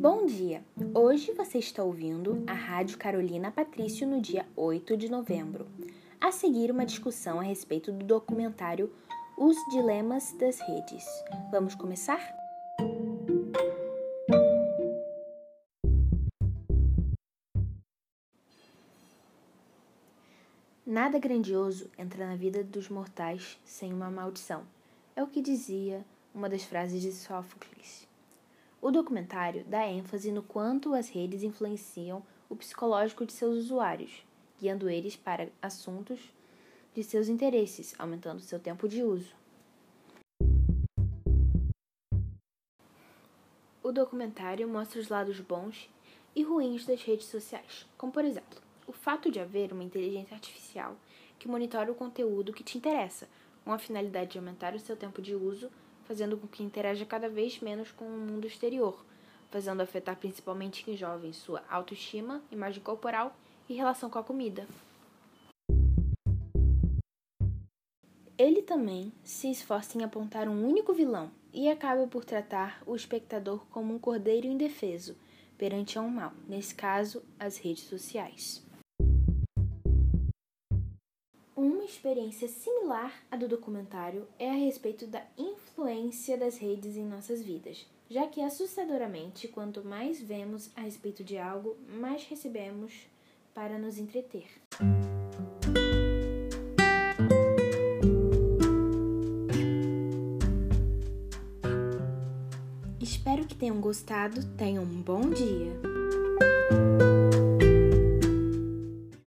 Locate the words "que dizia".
25.26-26.02